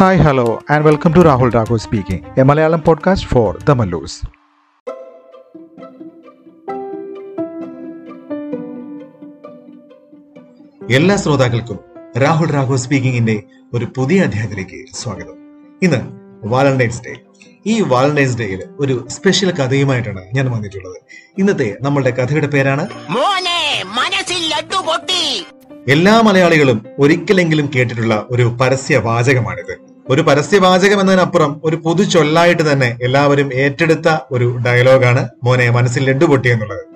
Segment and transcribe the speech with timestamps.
[0.00, 4.20] Hi, hello and welcome to Rahul Raghu speaking a Malayalam podcast for the Mallus
[10.92, 11.78] എല്ലാ ശ്രോതാക്കൾക്കും
[12.18, 13.42] രാഹുൽ രാഘു സ്പീക്കിംഗിന്റെ
[13.74, 15.34] ഒരു പുതിയ അധ്യായത്തിലേക്ക് സ്വാഗതം.
[15.82, 16.00] ഇന്ന്
[16.48, 17.16] വാലന്റൈൻസ് ഡേ
[17.66, 20.96] ഈ വാലന്റൈൻസ് ഡേയിൽ ഒരു സ്പെഷ്യൽ കഥയുമായിട്ടാണ് ഞാൻ വന്നിട്ടുള്ളത്.
[21.38, 22.88] ഇന്നത്തെ നമ്മളുടെ കഥയുടെ പേരാണ്
[25.88, 33.54] എല്ലാ മലയാളികളും ഒരിക്കലെങ്കിലും കേട്ടിട്ടുള്ള ഒരു പരസ്യ വാചകമാണിത് ഒരു പരസ്യവാചകം എന്നതിനപ്പുറം ഒരു പൊതു ചൊല്ലായിട്ട് തന്നെ എല്ലാവരും
[33.54, 36.90] ഏറ്റെടുത്ത ഒരു ഡയലോഗാണ് മോനെ മനസ്സിൽ ലഡു പൊട്ടി എന്നുള്ളത്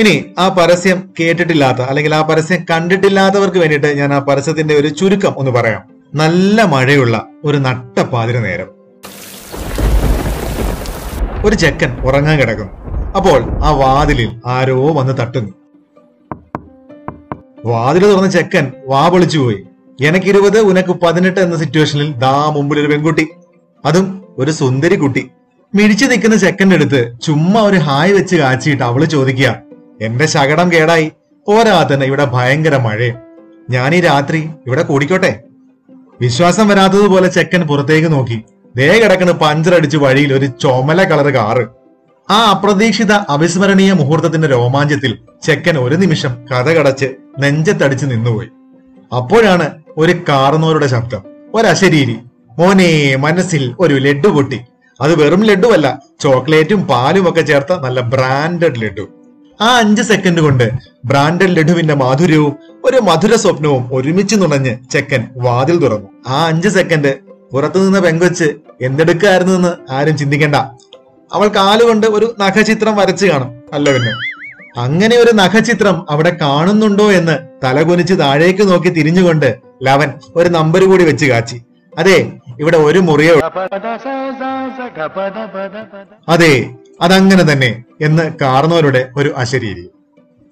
[0.00, 5.50] ഇനി ആ പരസ്യം കേട്ടിട്ടില്ലാത്ത അല്ലെങ്കിൽ ആ പരസ്യം കണ്ടിട്ടില്ലാത്തവർക്ക് വേണ്ടിയിട്ട് ഞാൻ ആ പരസ്യത്തിന്റെ ഒരു ചുരുക്കം ഒന്ന്
[5.50, 5.82] പറയാം.
[6.14, 8.68] നല്ല മഴയുള്ള ഒരു നട്ടപ്പാതിര നേരം.
[11.44, 12.72] ഒരു ചെക്കൻ ഉറങ്ങാൻ കിടക്കുന്നു.
[13.16, 15.52] അപ്പോൾ ആ വാതിലിൽ ആരോ വന്ന് തട്ടുന്നു.
[17.64, 19.64] വാതിൽ തുറന്ന ചെക്കൻ വാ പൊളിച്ചു പോയി
[20.00, 23.28] എനിക്ക് ഇരുപത് ഉനക്ക് പതിനെട്ട് എന്ന സിറ്റുവേഷനിൽ ദാ മുമ്പിൽ ഒരു പെൺകുട്ടി.
[23.84, 25.30] അതും ഒരു സുന്ദരി കുട്ടി.
[25.74, 29.56] മിഴിച്ചു നിൽക്കുന്ന ചെക്കന്റെ അടുത്ത് ചുമ്മാ ഒരു ഹായ് വെച്ച് കാച്ചിയിട്ട് അവൾ ചോദിക്കുക
[30.02, 31.12] എന്റെ ശകടം കേടായി.
[31.48, 33.16] പോരാ തന്നെ ഇവിടെ ഭയങ്കര മഴയും.
[33.70, 35.40] ഞാൻ ഈ രാത്രി ഇവിടെ കൂടിക്കോട്ടെ?
[36.20, 38.42] വിശ്വാസം വരാത്തതുപോലെ ചെക്കൻ പുറത്തേക്ക് നോക്കി.
[38.76, 41.66] ദേ കിടക്കുന്ന പഞ്ചർ അടിച്ച് വഴിയിൽ ഒരു ചുമല കളർ കാറ്.
[42.32, 47.06] ആ അപ്രതീക്ഷിത അവിസ്മരണീയ മുഹൂർത്തത്തിന്റെ രോമാഞ്ചത്തിൽ ചെക്കൻ ഒരു നിമിഷം കഥ കടച്ച്
[47.38, 48.48] നെഞ്ചത്തടിച്ച് നിന്നുപോയി.
[49.16, 51.22] അപ്പോഴാണ് ഒരു കാർന്നോരുടെ ശബ്ദം.
[51.54, 52.16] ഒരശരീരി.
[52.58, 54.60] മോനെ മനസ്സിൽ ഒരു ലഡു പൊട്ടി.
[55.00, 59.08] അത് വെറും ലഡുവല്ല ചോക്ലേറ്റും പാലും ഒക്കെ ചേർത്ത നല്ല ബ്രാൻഡഡ് ലഡു
[59.60, 60.70] ആ അഞ്ച് സെക്കൻഡ് കൊണ്ട്
[61.04, 66.08] ബ്രാൻഡഡ് ലഡുവിന്റെ മാധുര്യവും ഒരു മധുര സ്വപ്നവും ഒരുമിച്ച് നുണഞ്ഞ് ചെക്കൻ വാതിൽ തുറന്നു.
[66.28, 67.14] ആ അഞ്ച് സെക്കൻഡ്
[67.52, 68.44] പുറത്തു നിന്ന് പെങ്കൊച്ച്
[68.80, 70.54] എന്തെടുക്കായിരുന്നു എന്ന് ആരും ചിന്തിക്കണ്ട.
[71.32, 73.62] അവൾ കാലുകൊണ്ട് ഒരു നഖചിത്രം വരച്ചു കാണും.
[73.72, 74.12] അല്ല പിന്നെ.
[74.80, 81.26] അങ്ങനെ ഒരു നഖചിത്രം അവിടെ കാണുന്നുണ്ടോ എന്ന് തലകുനിച്ച് താഴേക്ക് നോക്കി തിരിഞ്ഞുകൊണ്ട് ലവൻ ഒരു നമ്പർ കൂടി വെച്ച്
[81.26, 81.58] കാച്ചി.
[81.98, 83.34] അതെ ഇവിടെ ഒരു മുറിയോ
[86.28, 86.70] അതെ
[87.00, 89.90] അതങ്ങനെ തന്നെ എന്ന് കാർന്നവരുടെ ഒരു അശരീരി.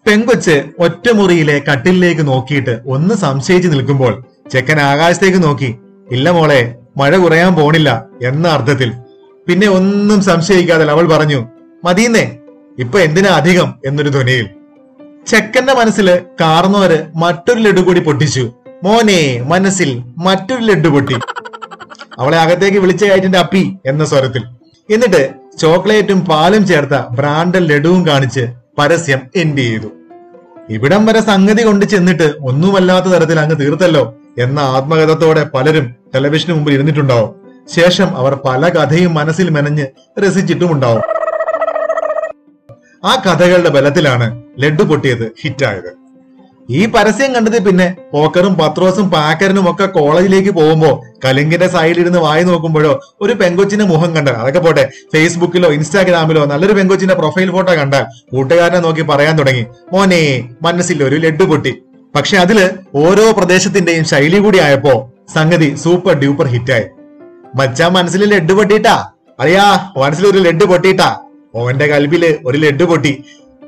[0.06, 5.74] പെങ്കൊച്ച് ഒറ്റമുറിയിലെ കട്ടിലേക്ക് നോക്കിയിട്ട് ഒന്ന് സംശയിച്ചു നിൽക്കുമ്പോൾ ചെക്കൻ ആകാശത്തേക്ക് നോക്കി
[6.10, 7.90] ഇല്ല മോളെ മഴ കുറയാൻ പോണില്ല
[8.22, 8.92] എന്ന അർത്ഥത്തിൽ.
[9.48, 11.40] പിന്നെ ഒന്നും സംശയിക്കാതെ അവൾ പറഞ്ഞു
[11.84, 12.38] മതിയെന്നേ
[12.78, 13.74] ഇപ്പൊ എന്തിനാ അധികം?
[13.86, 14.46] എന്നൊരു ധ്വനിയിൽ.
[15.26, 18.52] ചെക്കന്റെ മനസ്സിൽ കാർന്നോര് മറ്റൊരു ലഡു കൂടി പൊട്ടിച്ചു.
[18.84, 21.14] മോനെ മനസ്സിൽ മറ്റൊരു ലഡു പൊട്ടി.
[22.18, 24.42] അവളെ അകത്തേക്ക് വിളിച്ച കയറ്റിന്റെ അപ്പി എന്ന സ്വരത്തിൽ.
[24.90, 28.46] എന്നിട്ട് ചോക്ലേറ്റും പാലും ചേർത്ത ബ്രാൻഡൽ ലഡുവും കാണിച്ച്
[28.78, 29.86] പരസ്യം എൻഡ് ചെയ്തു.
[30.70, 37.34] ഇവിടം വരെ സംഗതി കൊണ്ട് ചെന്നിട്ട് ഒന്നുമല്ലാത്ത തരത്തിൽ അങ്ങ് തീർത്തല്ലോ എന്ന ആത്മകഥത്തോടെ പലരും ടെലിവിഷന് മുമ്പിൽ ഇരുന്നിട്ടുണ്ടാവും.
[37.74, 39.86] ശേഷം അവർ പല കഥയും മനസ്സിൽ മെനഞ്ഞ്
[40.18, 41.02] രസിച്ചിട്ടുമുണ്ടാവും.
[43.04, 44.26] ആ കഥകളുടെ ബലത്തിലാണ്
[44.58, 46.04] ലഡു പൊട്ടിയത് ഹിറ്റായത്.
[46.70, 53.32] ഈ പരസ്യം കണ്ടത് പിന്നെ പോക്കറും പത്രോസും പാക്കറിനും ഒക്കെ കോളേജിലേക്ക് പോകുമ്പോ കലിങ്കിന്റെ സൈഡിലിരുന്ന് വായി നോക്കുമ്പോഴോ ഒരു
[53.32, 54.84] പെങ്കൊച്ചിന്റെ മുഖം കണ്ടാൽ അതൊക്കെ പോട്ടെ
[55.14, 60.22] ഫേസ്ബുക്കിലോ ഇൻസ്റ്റാഗ്രാമിലോ നല്ലൊരു പെങ്കൊച്ചിന്റെ പ്രൊഫൈൽ ഫോട്ടോ കണ്ടാൽ കൂട്ടുകാരനെ നോക്കി പറയാൻ തുടങ്ങി മോനെ
[60.62, 61.74] മനസ്സിൽ ഒരു ലഡു പൊട്ടി.
[62.16, 64.94] പക്ഷെ അതിൽ ഓരോ പ്രദേശത്തിന്റെയും ശൈലി കൂടി ആയപ്പോ
[65.34, 66.84] സംഗതി സൂപ്പർ ഡ്യൂപ്പർ ഹിറ്റായി.
[67.56, 68.96] മച്ചാ മനസ്സിൽ ലഡു പൊട്ടിയിട്ടാ?
[69.40, 69.66] അറിയാ
[70.02, 71.10] മനസ്സിൽ ഒരു ലഡു പൊട്ടിയിട്ടാ?
[71.54, 73.24] ഓന്റെ കൽബിൽ ഒരു ലഡു പൊട്ടി.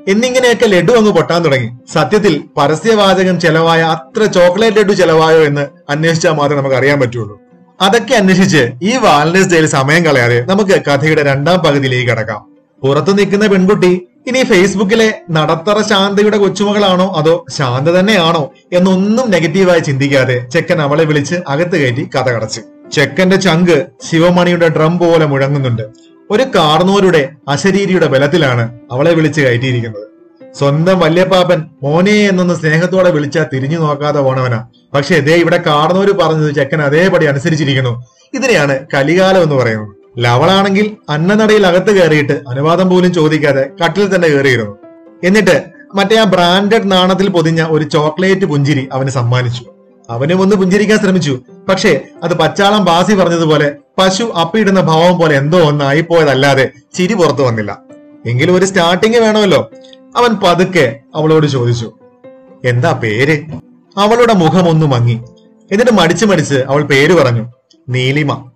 [0.07, 1.69] എന്നിങ്ങനെയൊക്കെ ലഡു അങ്ങ് പൊട്ടാൻ തുടങ്ങി.
[1.93, 7.39] സത്യത്തിൽ പരസ്യവാചകം ചെലവായ അത്ര ചോക്ലേറ്റ് ലഡു ചെലവായോ എന്ന് അന്വേഷിച്ചാൽ മാത്രമേ നമുക്ക് അറിയാൻ പറ്റുള്ളൂ.
[7.81, 12.45] അതൊക്കെ അന്വേഷിച്ച് ഈ വാലന്റൈൻസ് ഡേയിൽ സമയം കളയാതെ നമുക്ക് കഥയുടെ രണ്ടാം പകുതിയിലേക്ക് കടക്കാം.
[12.83, 20.81] പുറത്തു നിൽക്കുന്ന പെൺകുട്ടി ഇനി ഫേസ്ബുക്കിലെ നടത്തറ ശാന്തയുടെ കൊച്ചുമകളാണോ അതോ ശാന്ത തന്നെയാണോ എന്നൊന്നും നെഗറ്റീവായി ചിന്തിക്കാതെ ചെക്കൻ
[20.81, 22.61] അവളെ വിളിച്ച് അകത്ത് കയറ്റി കഥ കടച്ച്.
[22.91, 25.83] ചെക്കന്റെ ചങ്ക് ശിവമണിയുടെ ഡ്രം പോലെ മുഴങ്ങുന്നുണ്ട്.
[26.31, 30.07] ഒരു കാർന്നോരുടെ അശരീരിയുടെ ബലത്തിലാണ് അവളെ വിളിച്ച് കയറ്റിയിരിക്കുന്നത്.
[30.55, 34.67] സ്വന്തം വല്യപ്പാപ്പൻ മോനെ എന്നൊന്ന് സ്നേഹത്തോടെ വിളിച്ചാൽ തിരിഞ്ഞു നോക്കാതെ പോണവനാ.
[34.93, 38.05] പക്ഷെ ദേ ഇവിടെ കാർന്നോര് പറഞ്ഞത് ചെക്കൻ അതേപടി അനുസരിച്ചിരിക്കുന്നു.
[38.33, 39.87] ഇതിനെയാണ് കലികാലം എന്ന് പറയുന്നത്.
[40.19, 44.77] ലവളാണെങ്കിൽ അന്നനടയിൽ അകത്ത് കയറിയിട്ട് അനുവാദം പോലും ചോദിക്കാതെ കട്ടിൽ തന്നെ കയറിയിരുന്നു.
[45.23, 45.63] എന്നിട്ട്
[45.95, 49.65] മറ്റേ ആ ബ്രാൻഡഡ് നാണത്തിൽ പൊതിഞ്ഞ ഒരു ചോക്ലേറ്റ് പുഞ്ചിരി അവന് സമ്മാനിച്ചു.
[50.09, 51.39] അവനും ഒന്ന് പുഞ്ചിരിക്കാൻ ശ്രമിച്ചു.
[51.69, 57.79] പക്ഷേ അത് പച്ചാളം ബാസി പറഞ്ഞതുപോലെ പശു അപ്പിയിടുന്ന ഭാവം പോലെ എന്തോ ഒന്നായി പോയതല്ലാതെ ചിരി പുറത്തു വന്നില്ല.
[58.25, 59.71] എങ്കിലും ഒരു സ്റ്റാർട്ടിങ് വേണമല്ലോ.
[60.17, 61.93] അവൻ പതുക്കെ അവളോട് ചോദിച്ചു
[62.65, 63.43] എന്താ പേര്?
[63.97, 65.21] അവളുടെ മുഖം ഒന്ന് മങ്ങി.
[65.71, 67.51] എന്നിട്ട് മടിച്ചു മടിച്ച് അവൾ പേര് പറഞ്ഞു
[67.89, 68.49] നീലിമ.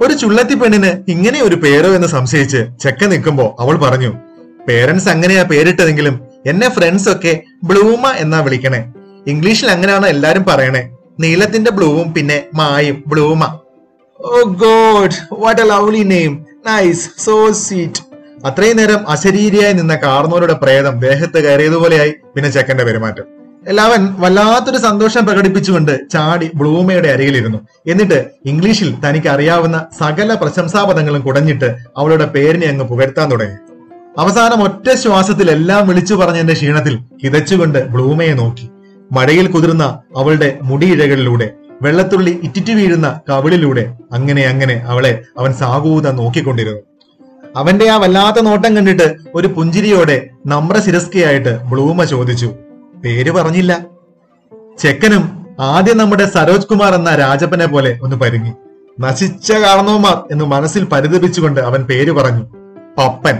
[0.00, 4.12] ഒരു ചുള്ളത്തി പെണ്ണിന് ഇങ്ങനെ ഒരു പേരോ എന്ന് സംശയിച്ച് ചെക്ക നിൽക്കുമ്പോ അവൾ പറഞ്ഞു
[4.68, 8.92] പേരൻസ് അങ്ങനെയാ പേരിട്ടതെങ്കിലും എന്നെ ഫ്രണ്ട്സ് ഒക്കെ ബ്ലൂമ എന്നാ വിളിക്കണേ.
[9.26, 10.96] ഇംഗ്ലീഷിൽ അങ്ങനെയാണ് എല്ലാരും പറയണേ?
[11.20, 13.58] നീലത്തിന്റെ ബ്ലൂവും പിന്നെ മായും ബ്ലൂമ.
[14.28, 18.00] ഓ God what a lovely name nice so sweet
[18.46, 22.10] അത്രയും നേരം അശരീരിയായി നിന്ന കാർന്നോരുടെ പ്രേതം ദേഹത്ത് കയറിയതുപോലെയായി.
[22.10, 23.24] പിന്നെ ചെക്കന്റെ പെരുമാറ്റം.
[23.68, 27.58] എല്ലാവൻ വല്ലാത്തൊരു സന്തോഷം പ്രകടിപ്പിച്ചുകൊണ്ട് ചാടി ബ്ലൂമയുടെ അരികിലിരുന്നു.
[27.86, 33.56] എന്നിട്ട് ഇംഗ്ലീഷിൽ തനിക്ക് അറിയാവുന്ന സകല പ്രശംസാപദങ്ങളും കുടഞ്ഞിട്ട് അവളുടെ പേരിനെ അങ്ങ് പുകഴ്ത്താൻ തുടങ്ങി.
[34.18, 38.70] അവസാനം ഒറ്റ ശ്വാസത്തിൽ എല്ലാം വിളിച്ചു പറഞ്ഞതിന്റെ ക്ഷീണത്തിൽ കിതച്ചുകൊണ്ട് ബ്ലൂമയെ നോക്കി.
[39.12, 39.84] മഴയിൽ കുതിർന്ന
[40.16, 41.50] അവളുടെ മുടിയിഴകളിലൂടെ
[41.82, 46.80] വെള്ളത്തുള്ളി ഇറ്റിറ്റു വീഴുന്ന കവിളിലൂടെ അങ്ങനെ അങ്ങനെ അവളെ അവൻ സാഗൂത നോക്കിക്കൊണ്ടിരുന്നു.
[47.56, 52.46] അവന്റെ ആ വല്ലാത്ത നോട്ടം കണ്ടിട്ട് ഒരു പുഞ്ചിരിയോടെ നമ്രശിരസ്കയായിട്ട് ബ്ലൂമ ചോദിച്ചു
[53.04, 53.86] പേര് പറഞ്ഞില്ല.
[54.78, 58.52] ചെക്കനും ആദ്യം നമ്മുടെ സരോജ് കുമാർ എന്ന രാജപ്പനെ പോലെ ഒന്ന് പരുങ്ങി.
[59.00, 62.44] നശിച്ച കാരണവന്മാർ എന്ന് മനസ്സിൽ പരിതപിച്ചുകൊണ്ട് അവൻ പേര് പറഞ്ഞു.
[62.98, 63.38] പപ്പൻ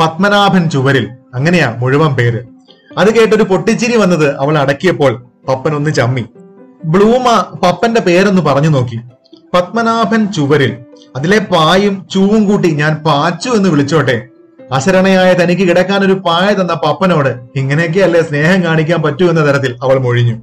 [0.00, 2.40] പത്മനാഭൻ ചുവരിൽ അങ്ങനെയാ മുഴുവൻ പേര്.
[2.98, 6.24] അത് കേട്ടൊരു പൊട്ടിച്ചിരി വന്നത് അവൾ അടക്കിയപ്പോൾ പപ്പൻ ഒന്ന് ചമ്മി.
[6.84, 9.00] ബ്ലൂമ പപ്പന്റെ പേരൊന്ന് പറഞ്ഞു നോക്കി.
[9.54, 10.76] പത്മനാഭൻ ചുവരിൽ.
[11.16, 14.26] അതിലെ പായും ചൂവും കൂട്ടി ഞാൻ പാച്ചു എന്ന് വിളിച്ചോട്ടെ.
[14.72, 20.42] അശരണയായ തനിക്ക് കിടക്കാൻ ഒരു പായ തന്ന പപ്പനോട് ഇങ്ങനെയൊക്കെയല്ലേ സ്നേഹം കാണിക്കാൻ പറ്റൂ എന്ന തരത്തിൽ അവൾ മൊഴിഞ്ഞു.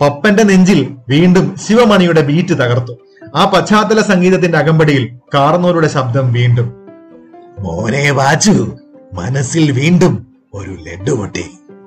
[0.00, 2.92] പപ്പന്റെ നെഞ്ചിൽ വീണ്ടും ശിവമണിയുടെ ബീറ്റ് തകർത്തു.
[3.34, 6.74] ആ പശ്ചാത്തല സംഗീതത്തിന്റെ അകമ്പടിയിൽ കാർന്നോരുടെ ശബ്ദം വീണ്ടും.
[7.58, 8.76] മോനെ വാച്ചു
[9.12, 11.44] മനസ്സിൽ വീണ്ടും ഒരു ലഡു പൊട്ടി.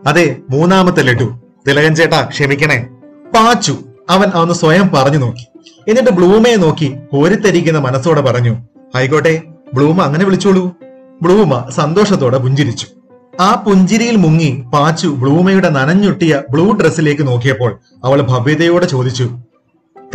[0.08, 1.40] അതെ മൂന്നാമത്തെ ലഡു.
[1.68, 2.88] തിലകൻ ചേട്ടാ ക്ഷമിക്കണേ.
[3.36, 3.78] പാച്ചു.
[4.10, 5.46] അവൻ അന്ന് സ്വയം പറഞ്ഞു നോക്കി.
[5.88, 8.56] എന്നിട്ട് ബ്ലൂമയെ നോക്കി കോരിത്തരിക്കുന്ന മനസ്സോടെ പറഞ്ഞു
[8.96, 9.44] ആയിക്കോട്ടെ
[9.74, 10.72] ബ്ലൂമ അങ്ങനെ വിളിച്ചോളൂ.
[11.22, 12.88] ബ്ലൂമ സന്തോഷത്തോടെ പുഞ്ചിരിച്ചു.
[13.40, 19.30] ആ പുഞ്ചിരിയിൽ മുങ്ങി പാച്ചു ബ്ലൂമയുടെ നനഞ്ഞൊട്ടിയ ബ്ലൂ ഡ്രസ്സിലേക്ക് നോക്കിയപ്പോൾ അവൾ ഭവ്യതയോടെ ചോദിച്ചു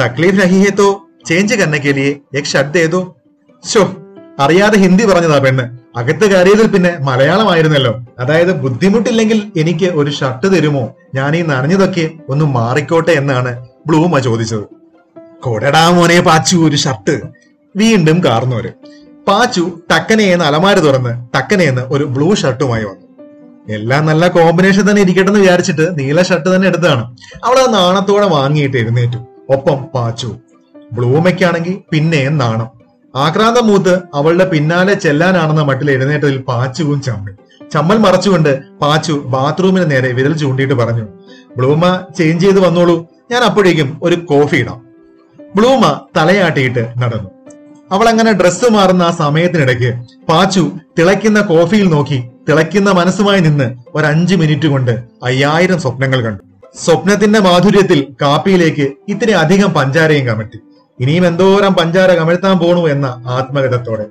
[0.01, 0.89] തക്ലീഫ് നഹി തോ
[1.29, 3.17] ചേഞ്ച് കന്നക്കേലിയെ ഷഡ് ഏതോ
[3.65, 3.83] ശോ
[4.39, 5.65] അറിയാതെ ഹിന്ദി പറഞ്ഞതാ പെണ്ണ്.
[5.99, 8.01] അകത്ത് കയറിയതിൽ പിന്നെ മലയാളമായിരുന്നല്ലോ.
[8.19, 10.95] അതായത് ബുദ്ധിമുട്ടില്ലെങ്കിൽ എനിക്ക് ഒരു ഷർട്ട് തരുമോ?
[11.15, 14.65] ഞാൻ ഈ നനഞ്ഞതൊക്കെ ഒന്ന് മാറിക്കോട്ടെ എന്നാണ് ബ്ലൂമ ചോദിച്ചത്.
[15.43, 17.21] കൊടടാ മോനെ പാച്ചു ഒരു ഷർട്ട്.
[17.77, 18.69] വീണ്ടും കാർന്നോര്.
[19.29, 23.07] പാച്ചു ടക്കനെയെന്ന് അലമാര തുറന്ന് ടക്കനെയെന്ന് ഒരു ബ്ലൂ ഷർട്ടുമായി വന്നു.
[23.75, 29.19] എല്ലാം നല്ല കോമ്പിനേഷൻ തന്നെ ഇരിക്കട്ടെ എന്ന് വിചാരിച്ചിട്ട് നീല ഷർട്ട് തന്നെ എടുത്താണ് അവൾ നാണത്തോടെ വാങ്ങിയിട്ട് എഴുന്നേറ്റു.
[29.51, 30.37] ഒപ്പം പാച്ചു.
[30.93, 32.76] ബ്ലൂമയ്ക്കാണെങ്കിൽ പിന്നെയും നാണം.
[33.25, 37.35] ആക്രാന്തം മൂത്ത് അവളുടെ പിന്നാലെ ചെല്ലാനാണെന്ന മട്ടിൽ എഴുന്നേറ്റതിൽ പാച്ചുവും ചമ്മൽ.
[37.73, 38.51] ചമ്മൽ മറച്ചുകൊണ്ട്
[38.83, 41.05] പാച്ചു ബാത്റൂമിന് നേരെ വിരൽ ചൂണ്ടിയിട്ട് പറഞ്ഞു
[41.57, 41.83] ബ്ലൂമ
[42.19, 42.97] ചേഞ്ച് ചെയ്ത് വന്നോളൂ.
[43.31, 44.81] ഞാൻ അപ്പോഴേക്കും ഒരു കോഫി ഇടാം.
[45.57, 45.83] ബ്ലൂമ
[46.17, 47.31] തലയാട്ടിയിട്ട് നടന്നു.
[47.93, 49.91] അവൾ അങ്ങനെ ഡ്രസ്സ് മാറുന്ന ആ സമയത്തിനിടയ്ക്ക്
[50.29, 50.65] പാച്ചു
[50.99, 54.93] തിളയ്ക്കുന്ന കോഫിയിൽ നോക്കി തിളയ്ക്കുന്ന മനസ്സുമായി നിന്ന് ഒരു അഞ്ചു മിനിറ്റ് കൊണ്ട്
[55.25, 56.43] അയ്യായിരം സ്വപ്നങ്ങൾ കണ്ടു.
[56.85, 60.59] സ്വപ്നത്തിന്റെ മാധുര്യത്തിൽ കാപ്പിയിലേക്ക് ഇത്തിരി അധികം പഞ്ചാരയും കമഴ്ത്തി
[61.01, 64.07] ഇനിയും എന്തോരം പഞ്ചാര കമിഴ്ത്താൻ പോണു എന്ന ആത്മഗതത്തോടെ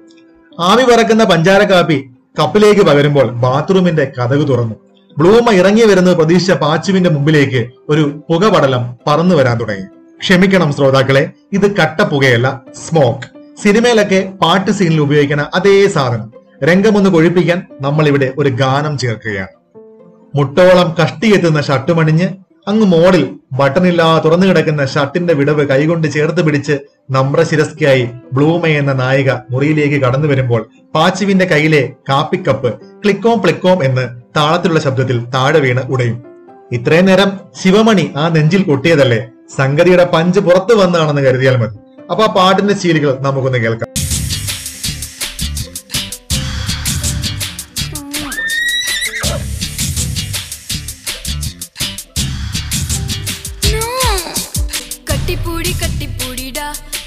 [0.60, 1.98] ആവി പറക്കുന്ന പഞ്ചാര കാപ്പി
[2.40, 4.76] കപ്പിലേക്ക് പകരുമ്പോൾ ബാത്റൂമിന്റെ കഥക് തുറന്നു.
[5.18, 9.86] ബ്ലൂമ ഇറങ്ങി വരുന്നത് പ്രതീക്ഷിച്ച പാച്ചുവിന്റെ മുമ്പിലേക്ക് ഒരു പുകപടലം പറന്നു വരാൻ തുടങ്ങി.
[10.22, 12.48] ക്ഷമിക്കണം ശ്രോതാക്കളെ ഇത് കട്ട പുകയല്ല
[12.86, 13.28] സ്മോക്ക്
[13.64, 16.34] സിനിമയിലൊക്കെ പാട്ട് സീനിൽ ഉപയോഗിക്കുന്ന അതേ സാധനം.
[16.64, 19.54] രംഗമൊന്ന് കൊഴിപ്പിക്കാൻ നമ്മൾ ഇവിടെ ഒരു ഗാനം ചേർക്കുകയാണ്.
[20.36, 22.28] മുട്ടോളം കഷ്ടിയെത്തുന്ന ഷർട്ടുമണിഞ്ഞ്
[22.68, 23.24] അങ്ങ് മോഡിൽ
[23.54, 26.76] ബട്ടണില്ലാതെ തുറന്നു കിടക്കുന്ന ഷർട്ടിന്റെ വിടവ് കൈകൊണ്ട് ചേർത്ത് പിടിച്ച്
[27.12, 30.62] നമ്രശിരസ്കയായി ബ്ലൂമ എന്ന നായിക മുറിയിലേക്ക് കടന്നു വരുമ്പോൾ
[30.96, 32.72] പാച്ചുവിന്റെ കയ്യിലെ കാപ്പിക്കപ്പ്
[33.04, 34.06] ക്ലിക്കോം പ്ലിക്കോം എന്ന്
[34.38, 36.18] താളത്തിലുള്ള ശബ്ദത്തിൽ താഴെ വീണ് ഉടയും.
[36.72, 37.32] ഇത്രയും നേരം
[37.64, 39.20] ശിവമണി ആ നെഞ്ചിൽ കൊട്ടിയതല്ലേ?
[39.58, 41.78] സംഗതിയുടെ പഞ്ച് പുറത്തു വന്നാണെന്ന് കരുതിയാൽ മതി.
[42.12, 43.85] അപ്പൊ ആ പാട്ടിന്റെ ശീലികൾ നമുക്കൊന്ന് കേൾക്കാം.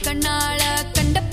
[0.07, 1.29] പാട്ട്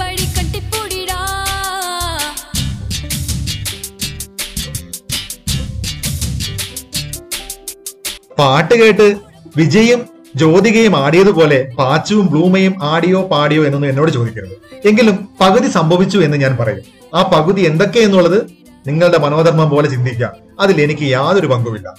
[8.76, 9.16] കേട്ട്
[9.58, 10.06] വിജയും
[10.36, 14.88] ജ്യോതികയും ആടിയതുപോലെ പാച്ചുവും ബ്ലൂമയും ആടിയോ പാടിയോ എന്നൊന്നും എന്നോട് ചോദിക്കരുത്.
[14.88, 16.82] എങ്കിലും പകുതി സംഭവിച്ചു എന്ന് ഞാൻ പറയും.
[17.16, 18.48] ആ പകുതി എന്തൊക്കെയെന്നുള്ളത്
[18.88, 20.32] നിങ്ങളുടെ മനോധർമ്മം പോലെ ചിന്തിക്കാം.
[20.60, 21.96] അതിൽ എനിക്ക് യാതൊരു പങ്കുമില്ല.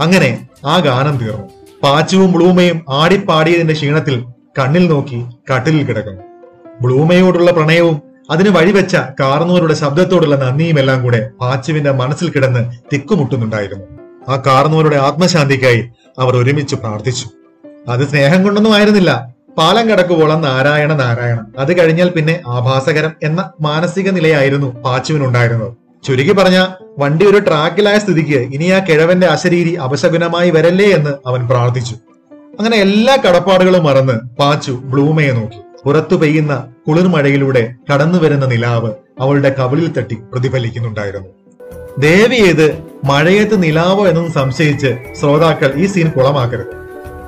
[0.00, 1.48] അങ്ങനെ ആ ഗാനം തീർന്നു.
[1.82, 4.24] പാച്ചുവും ബ്ലൂമയും ആടിപ്പാടിയതിന്റെ ക്ഷീണത്തിൽ
[4.58, 6.22] കണ്ണിൽ നോക്കി കട്ടിലിൽ കിടക്കുന്നു.
[6.80, 13.84] ബ്ലൂമയോടുള്ള പ്രണയവും അതിന് വഴിവെച്ച കാർന്നൂരുടെ ശബ്ദത്തോടുള്ള നന്ദിയും എല്ലാം കൂടെ പാച്ചുവിന്റെ മനസ്സിൽ കിടന്ന് തിക്കുമുട്ടുന്നുണ്ടായിരുന്നു.
[14.28, 15.82] ആ കാർന്നൂരുടെ ആത്മശാന്തിക്കായി
[16.18, 17.26] അവർ ഒരുമിച്ച് പ്രാർത്ഥിച്ചു.
[17.88, 19.36] അത് സ്നേഹം കൊണ്ടൊന്നും ആയിരുന്നില്ല.
[19.58, 25.72] പാലം കടക്കുവോളം നാരായണ നാരായണ അത് കഴിഞ്ഞാൽ പിന്നെ ആഭാസകരം എന്ന മാനസിക നിലയായിരുന്നു പാച്ചുവിനുണ്ടായിരുന്നത്.
[26.04, 26.66] ചുരുക്കി പറഞ്ഞ
[26.98, 31.96] വണ്ടി ഒരു ട്രാക്കിലായ സ്ഥിതിക്ക് ഇനി ആ കിഴവന്റെ അശരീരി അപശകുനമായി വരല്ലേ എന്ന് അവൻ പ്രാർത്ഥിച്ചു.
[32.60, 35.58] അങ്ങനെ എല്ലാ കടപ്പാടുകളും മറന്ന് പാച്ചു ബ്ലൂമയെ നോക്കി.
[35.84, 41.28] പുറത്തു പെയ്യുന്ന കുളിർമഴയിലൂടെ കടന്നു വരുന്ന നിലാവ് അവളുടെ കവിളിൽ തട്ടി പ്രതിഫലിക്കുന്നുണ്ടായിരുന്നു.
[41.98, 42.66] ദേവി ഏത്
[43.04, 46.72] മഴയത്ത് നിലാവോ എന്നും സംശയിച്ച് ശ്രോതാക്കൾ ഈ സീൻ കുളമാക്കരുത്.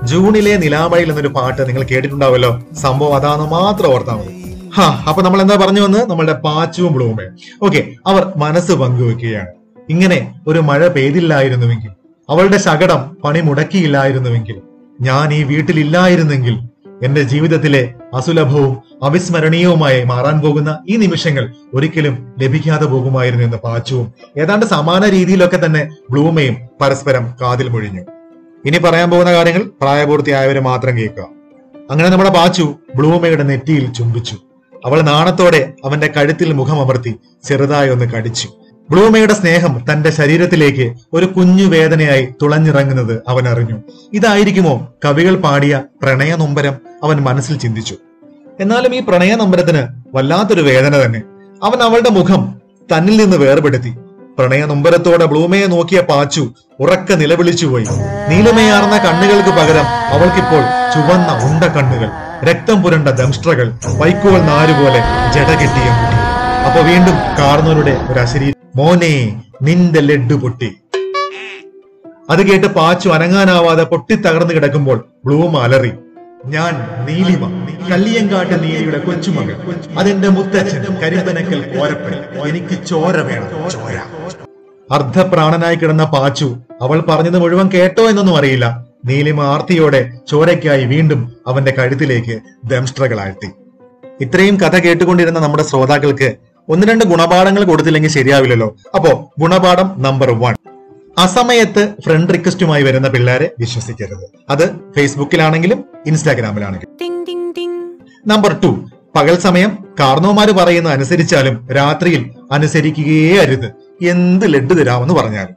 [0.03, 2.51] ജൂണിലെ നിലാമഴയിൽ എന്നൊരു പാട്ട് നിങ്ങൾ കേട്ടിട്ടുണ്ടാവല്ലോ
[2.83, 4.35] സംഭവം അതാന്ന് മാത്രം ഓർത്താൽ മതി.
[4.77, 6.11] ഹാ അപ്പൊ നമ്മൾ എന്താ പറഞ്ഞു വന്ന്?
[6.11, 7.33] നമ്മളുടെ പാച്ചുവും ബ്ലൂമയും.
[7.63, 9.49] ഓക്കെ അവർ മനസ്സ് പങ്കുവെക്കുകയാണ്.
[9.91, 11.91] ഇങ്ങനെ ഒരു മഴ പെയ്തില്ലായിരുന്നുവെങ്കിൽ
[12.31, 14.57] അവളുടെ ശകടം പണി മുടക്കിയില്ലായിരുന്നുവെങ്കിൽ
[15.01, 16.59] ഞാൻ ഈ വീട്ടിലില്ലായിരുന്നെങ്കിൽ
[17.03, 24.13] എന്റെ ജീവിതത്തിലെ അസുലഭവും അവിസ്മരണീയവുമായി മാറാൻ പോകുന്ന ഈ നിമിഷങ്ങൾ ഒരിക്കലും ലഭിക്കാതെ പോകുമായിരുന്നു എന്ന് പാച്ചുവും.
[24.39, 28.01] ഏതാണ്ട് സമാന രീതിയിലൊക്കെ തന്നെ ബ്ലൂമയും പരസ്പരം കാതിൽ മൊഴിഞ്ഞു.
[28.65, 31.27] ഇനി പറയാൻ പോകുന്ന കാര്യങ്ങൾ പ്രായപൂർത്തിയായവരെ മാത്രം കേൾക്കുക.
[31.91, 34.37] അങ്ങനെ നമ്മുടെ പാച്ചു ബ്ലൂമയുടെ നെറ്റിയിൽ ചുംബിച്ചു.
[34.87, 37.15] അവൾ നാണത്തോടെ അവന്റെ കഴുത്തിൽ മുഖമമർത്തി
[37.45, 38.49] ചെറുതായി ഒന്ന് കടിച്ചു.
[38.91, 43.77] ബ്ലൂമയുടെ സ്നേഹം തന്റെ ശരീരത്തിലേക്ക് ഒരു കുഞ്ഞു വേദനയായി തുളഞ്ഞിറങ്ങുന്നത് അവൻ അറിഞ്ഞു.
[44.13, 47.97] ഇതായിരിക്കുമോ കവികൾ പാടിയ പ്രണയ നൊമ്പരം അവൻ മനസ്സിൽ ചിന്തിച്ചു.
[48.61, 49.83] എന്നാലും ഈ പ്രണയ നൊമ്പരത്തിന്
[50.15, 51.21] വല്ലാത്തൊരു വേദന തന്നെ.
[51.63, 52.43] അവൻ അവളുടെ മുഖം
[52.93, 53.93] തന്നിൽ നിന്ന് വേർപെടുത്തി.
[54.39, 56.43] പ്രണയ നൊമ്പരത്തോടെ ബ്ലൂമയെ നോക്കിയ പാച്ചു
[56.81, 57.87] ഉറക്ക നിലവിളിച്ചുപോയി
[58.31, 60.63] നീലമയാർന്ന കണ്ണുകൾക്ക് പകരം അവൾക്കിപ്പോൾ
[60.95, 62.11] ചുവന്ന ഉണ്ട കണ്ണുകൾ
[62.49, 63.69] രക്തം പുരണ്ട ദംഷ്ട്രകൾ
[64.01, 65.01] വൈക്കോൽ നാരുപോലെ
[65.35, 66.28] ജടകെട്ടിയ മുടി.
[66.69, 68.49] അപ്പൊ വീണ്ടും കാർന്നോരുടെ ഒരു അശരീ
[68.79, 69.13] മോനെ
[69.67, 70.69] നിന്റെ ലഡ്ഡു പൊട്ടി.
[72.33, 75.93] അത് കേട്ട് പാച്ചു അനങ്ങാനാവാതെ പൊട്ടി തകർന്നു കിടക്കുമ്പോൾ ബ്ലൂം അലറി.
[76.55, 76.75] ഞാൻ
[77.07, 77.45] നീലിമ
[77.91, 79.55] കല്ലിയങ്കാട്ട് നീലിയുടെ കൊച്ചുമകൾ
[80.01, 82.15] അതെന്റെ മുത്തച്ഛൻ കരിമ്പനക്കൽ കോരപ്പൻ
[82.49, 83.97] എനിക്ക് ചോര വേണം ചോര.
[84.97, 86.49] അർദ്ധപ്രാണനായി കിടന്ന പാച്ചു
[86.87, 88.67] അവൾ പറഞ്ഞത് മുഴുവൻ കേട്ടോ എന്നൊന്നും അറിയില്ല.
[89.11, 92.37] നീലിമ ആർത്തിയോടെ ചോരയ്ക്കായി വീണ്ടും അവന്റെ കഴുത്തിലേക്ക്
[92.73, 93.51] ദംഷ്ട്രകളാഴ്ത്തി.
[94.25, 96.29] ഇത്രയും കഥ കേട്ടുകൊണ്ടിരുന്ന നമ്മുടെ ശ്രോതാക്കൾക്ക്
[96.69, 98.77] ഒന്ന് രണ്ട് ഗുണപാഠങ്ങൾ കൊടുത്തില്ലെങ്കിൽ ശരിയാവില്ലല്ലോ.
[98.95, 100.55] അപ്പോ ഗുണപാഠം നമ്പർ വൺ
[101.19, 104.31] അസമയത്ത് ഫ്രണ്ട് റിക്വസ്റ്റുമായി വരുന്ന പിള്ളേരെ വിശ്വസിക്കരുത്.
[104.51, 106.95] അത് ഫേസ്ബുക്കിലാണെങ്കിലും ഇൻസ്റ്റാഗ്രാമിലാണെങ്കിലും.
[108.27, 113.73] നമ്പർ ടു പകൽ സമയം കാർന്നോമാര് പറയുന്ന അനുസരിച്ചാലും രാത്രിയിൽ അനുസരിക്കുകയേ അരുത്.
[114.05, 115.55] എന്ത് ലഡ്ഡു തരാമെന്ന് പറഞ്ഞാലും.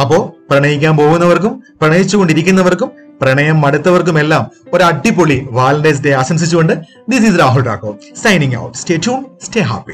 [0.00, 2.90] അപ്പോ പ്രണയിക്കാൻ പോകുന്നവർക്കും പ്രണയിച്ചുകൊണ്ടിരിക്കുന്നവർക്കും
[3.22, 6.72] പ്രണയം മടുത്തവർക്കും എല്ലാം ഒരു അടിപൊളി വാലന്റൈൻസ് ഡേ ആശംസിച്ചുകൊണ്ട്
[7.08, 9.92] this is Rahul taco signing out stay tune stay happy